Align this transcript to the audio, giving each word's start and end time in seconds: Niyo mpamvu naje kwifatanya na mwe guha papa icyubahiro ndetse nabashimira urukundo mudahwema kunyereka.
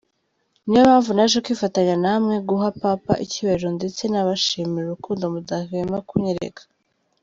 Niyo 0.67 0.83
mpamvu 0.87 1.09
naje 1.13 1.37
kwifatanya 1.45 1.95
na 2.03 2.13
mwe 2.23 2.35
guha 2.47 2.69
papa 2.83 3.13
icyubahiro 3.25 3.67
ndetse 3.77 4.01
nabashimira 4.07 4.85
urukundo 4.87 5.23
mudahwema 5.33 5.97
kunyereka. 6.09 6.63